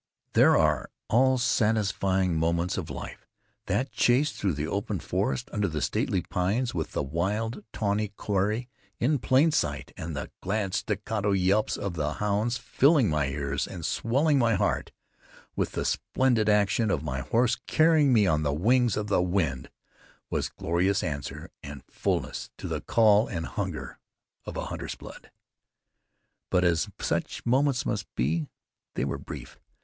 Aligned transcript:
There 0.33 0.57
are 0.57 0.89
all 1.09 1.37
satisfying 1.37 2.35
moments 2.35 2.75
of 2.75 2.89
life. 2.89 3.27
That 3.67 3.91
chase 3.91 4.31
through 4.31 4.53
the 4.53 4.65
open 4.65 4.99
forest, 4.99 5.47
under 5.53 5.67
the 5.67 5.79
stately 5.79 6.21
pines, 6.23 6.73
with 6.73 6.93
the 6.93 7.03
wild, 7.03 7.63
tawny 7.71 8.07
quarry 8.17 8.67
in 8.97 9.19
plain 9.19 9.51
sight, 9.51 9.93
and 9.95 10.15
the 10.15 10.31
glad 10.41 10.73
staccato 10.73 11.33
yelps 11.33 11.77
of 11.77 11.93
the 11.93 12.13
hounds 12.13 12.57
filling 12.57 13.09
my 13.11 13.27
ears 13.27 13.67
and 13.67 13.85
swelling 13.85 14.39
my 14.39 14.55
heart, 14.55 14.91
with 15.55 15.73
the 15.73 15.85
splendid 15.85 16.49
action 16.49 16.89
of 16.89 17.03
my 17.03 17.19
horse 17.21 17.55
carrying 17.67 18.11
me 18.11 18.25
on 18.25 18.41
the 18.41 18.53
wings 18.53 18.97
of 18.97 19.05
the 19.05 19.21
wind, 19.21 19.69
was 20.31 20.49
glorious 20.49 21.03
answer 21.03 21.51
and 21.61 21.83
fullness 21.91 22.49
to 22.57 22.67
the 22.67 22.81
call 22.81 23.27
and 23.27 23.45
hunger 23.45 23.99
of 24.45 24.57
a 24.57 24.65
hunter's 24.65 24.95
blood. 24.95 25.29
But 26.49 26.63
as 26.63 26.89
such 26.99 27.45
moments 27.45 27.85
must 27.85 28.07
be, 28.15 28.47
they 28.95 29.05
were 29.05 29.19
brief. 29.19 29.59